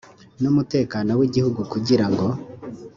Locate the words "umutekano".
0.51-1.11